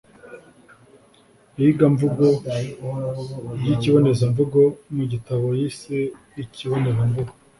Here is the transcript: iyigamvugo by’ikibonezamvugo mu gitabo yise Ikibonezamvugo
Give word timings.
iyigamvugo 1.59 2.25
by’ikibonezamvugo 3.59 4.59
mu 4.95 5.03
gitabo 5.11 5.45
yise 5.59 5.95
Ikibonezamvugo 6.43 7.31